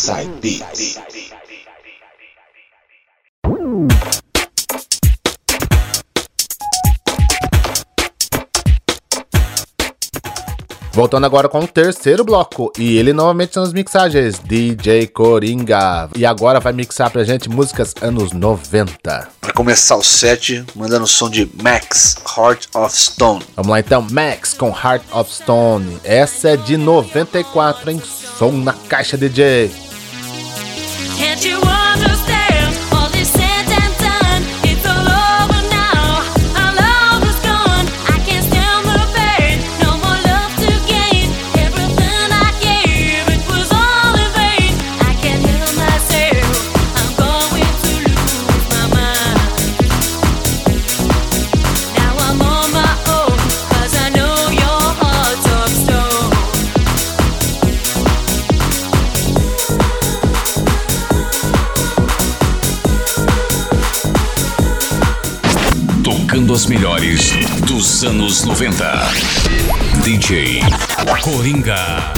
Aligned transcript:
Inside 0.00 0.30
Beats. 0.40 0.98
Voltando 10.90 11.26
agora 11.26 11.50
com 11.50 11.60
o 11.60 11.68
terceiro 11.68 12.24
bloco, 12.24 12.72
e 12.78 12.96
ele 12.96 13.12
novamente 13.12 13.56
nas 13.56 13.74
mixagens, 13.74 14.38
DJ 14.38 15.06
Coringa. 15.08 16.08
E 16.16 16.24
agora 16.24 16.60
vai 16.60 16.72
mixar 16.72 17.10
pra 17.10 17.22
gente 17.22 17.50
músicas 17.50 17.92
anos 18.00 18.32
90. 18.32 19.28
Pra 19.38 19.52
começar 19.52 19.96
o 19.96 20.02
set, 20.02 20.64
mandando 20.74 21.04
o 21.04 21.08
som 21.08 21.28
de 21.28 21.46
Max, 21.62 22.16
Heart 22.38 22.68
of 22.74 22.96
Stone. 22.96 23.44
Vamos 23.54 23.70
lá 23.70 23.80
então, 23.80 24.06
Max 24.10 24.54
com 24.54 24.70
Heart 24.70 25.02
of 25.12 25.30
Stone. 25.30 26.00
Essa 26.02 26.52
é 26.52 26.56
de 26.56 26.78
94, 26.78 27.90
em 27.90 28.00
som 28.00 28.52
na 28.52 28.72
caixa 28.72 29.18
DJ. 29.18 29.89
Dos 66.38 66.66
melhores 66.66 67.32
dos 67.66 68.04
anos 68.04 68.44
90. 68.44 69.10
DJ 70.04 70.60
Coringa. 71.22 72.12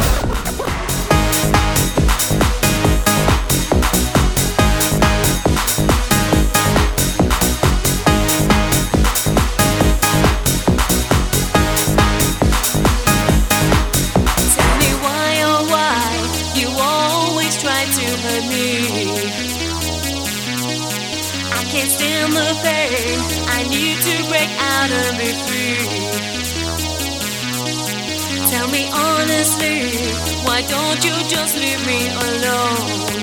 Don't 30.69 31.05
you 31.05 31.15
just 31.29 31.57
leave 31.57 31.85
me 31.85 32.07
alone? 32.07 33.23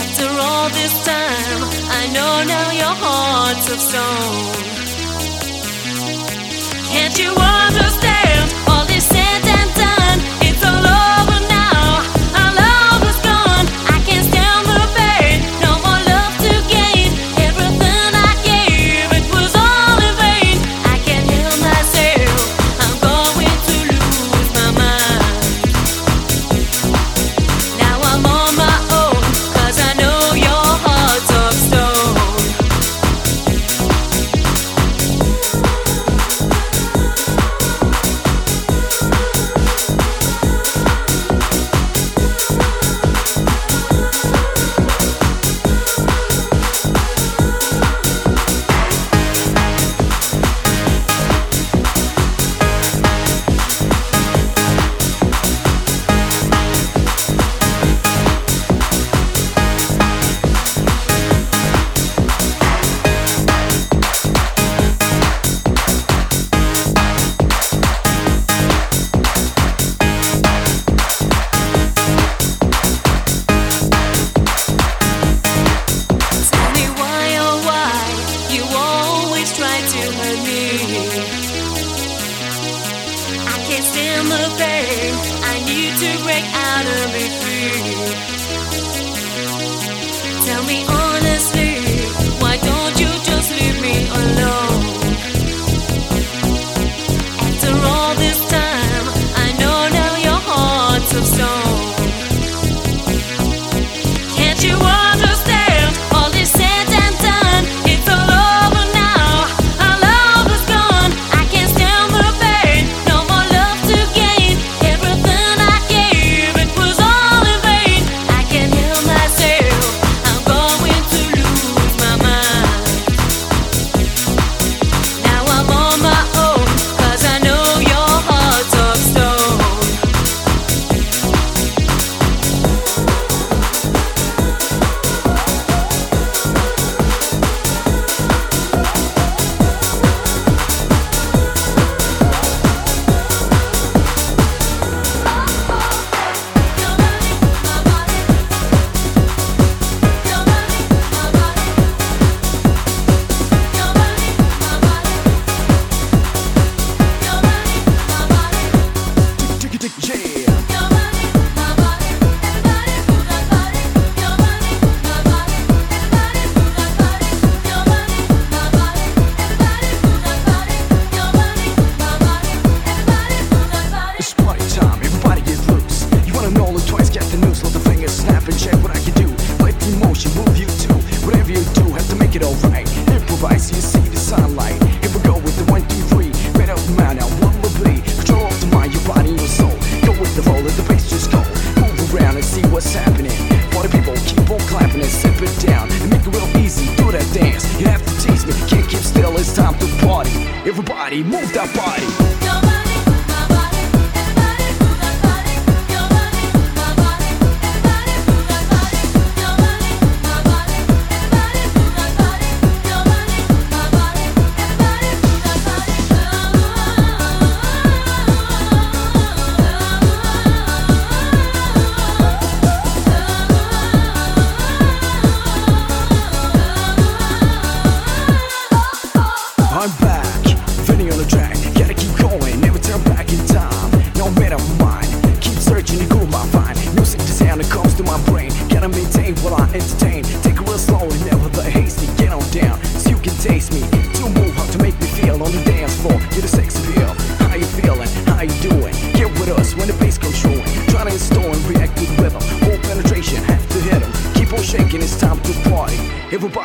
After 0.00 0.28
all 0.40 0.68
this 0.70 0.94
time, 1.04 1.60
I 2.00 2.06
know 2.14 2.42
now 2.52 2.70
your 2.70 2.94
heart's 3.04 3.68
of 3.70 3.80
stone. 3.80 4.62
Can't 6.92 7.18
you 7.18 7.32
understand? 7.32 7.91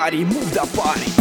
party, 0.07 0.23
move 0.23 0.53
the 0.53 0.65
party. 0.73 1.16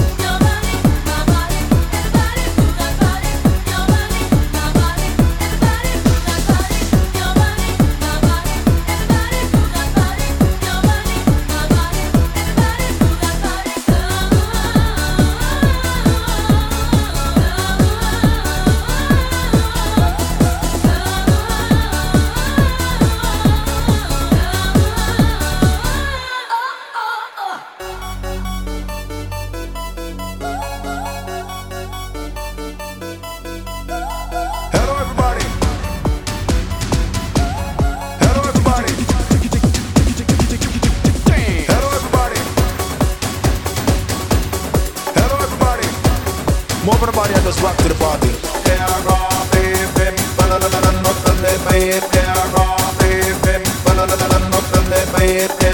Yeah. 55.27 55.67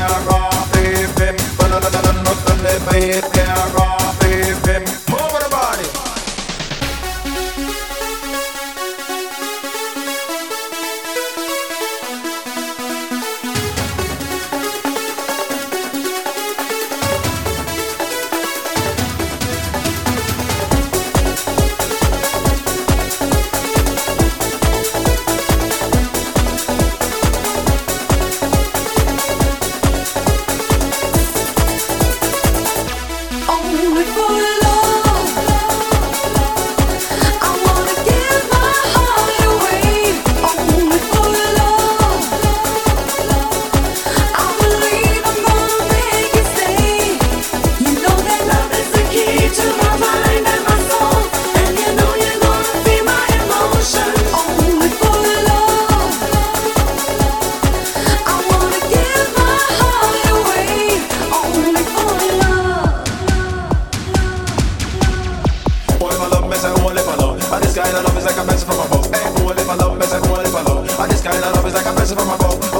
Skyline 71.23 71.57
always 71.57 71.73
like 71.73 71.87
a 71.87 71.93
present 71.95 72.19
from 72.19 72.31
above 72.31 72.72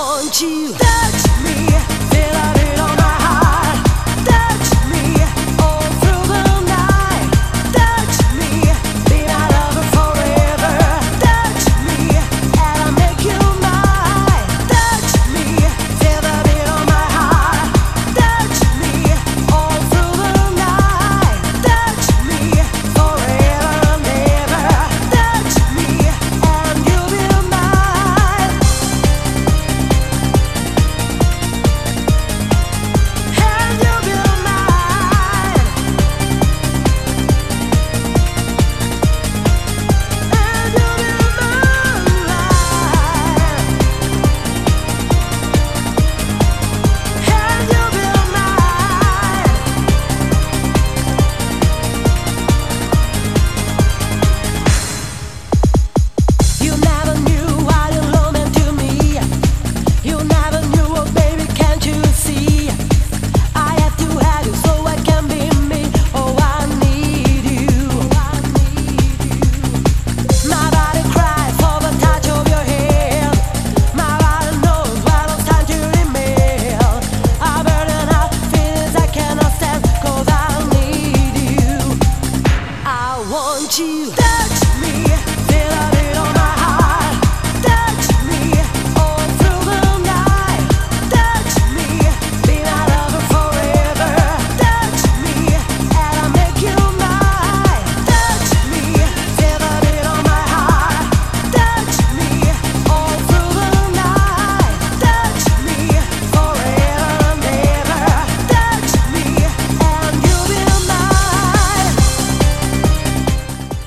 want 0.00 0.40
you. 0.40 0.72
Touch 0.72 1.24
me. 1.44 1.59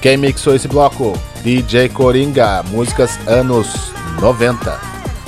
Quem 0.03 0.17
mixou 0.17 0.53
esse 0.53 0.67
bloco? 0.67 1.17
DJ 1.45 1.87
Coringa, 1.87 2.61
músicas 2.63 3.17
anos 3.25 3.93
90. 4.19 4.77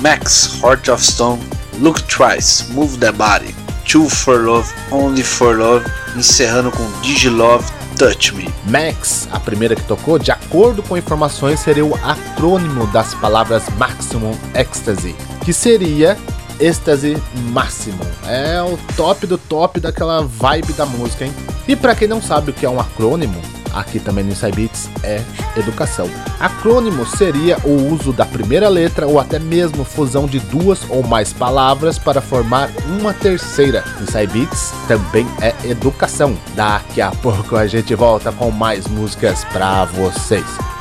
Max, 0.02 0.60
Heart 0.62 0.88
of 0.88 1.02
Stone, 1.02 1.42
Look 1.80 2.02
Twice, 2.02 2.70
Move 2.74 2.98
the 2.98 3.10
Body, 3.10 3.56
Two 3.90 4.06
for 4.10 4.38
Love, 4.38 4.70
Only 4.92 5.22
for 5.22 5.56
Love, 5.56 5.90
encerrando 6.14 6.70
com 6.70 7.00
Digilove, 7.00 7.64
Touch 7.98 8.34
Me. 8.34 8.52
Max, 8.66 9.26
a 9.32 9.40
primeira 9.40 9.74
que 9.74 9.82
tocou, 9.84 10.18
de 10.18 10.30
acordo 10.30 10.82
com 10.82 10.94
informações, 10.94 11.60
seria 11.60 11.86
o 11.86 11.94
acrônimo 12.04 12.86
das 12.88 13.14
palavras 13.14 13.64
Maximum 13.78 14.36
Ecstasy, 14.54 15.16
que 15.42 15.54
seria 15.54 16.18
êxtase 16.60 17.16
máximo. 17.50 18.04
É 18.26 18.60
o 18.60 18.78
top 18.94 19.26
do 19.26 19.38
top 19.38 19.80
daquela 19.80 20.20
vibe 20.20 20.74
da 20.74 20.84
música, 20.84 21.24
hein? 21.24 21.32
E 21.66 21.74
pra 21.74 21.94
quem 21.94 22.06
não 22.06 22.20
sabe 22.20 22.50
o 22.50 22.54
que 22.54 22.66
é 22.66 22.68
um 22.68 22.78
acrônimo, 22.78 23.40
aqui 23.76 24.00
também 24.00 24.24
no 24.24 24.32
Inside 24.32 24.52
Beats 24.52 24.90
é 25.02 25.22
educação. 25.56 26.08
Acrônimo 26.40 27.06
seria 27.06 27.58
o 27.64 27.92
uso 27.92 28.12
da 28.12 28.24
primeira 28.24 28.68
letra 28.68 29.06
ou 29.06 29.20
até 29.20 29.38
mesmo 29.38 29.84
fusão 29.84 30.26
de 30.26 30.40
duas 30.40 30.80
ou 30.88 31.02
mais 31.02 31.32
palavras 31.32 31.98
para 31.98 32.20
formar 32.20 32.70
uma 33.00 33.12
terceira. 33.12 33.84
Inside 34.00 34.26
Beats 34.32 34.72
também 34.88 35.26
é 35.40 35.54
educação. 35.68 36.36
Daqui 36.54 37.00
a 37.00 37.10
pouco 37.10 37.56
a 37.56 37.66
gente 37.66 37.94
volta 37.94 38.32
com 38.32 38.50
mais 38.50 38.86
músicas 38.86 39.44
pra 39.44 39.84
vocês. 39.84 40.75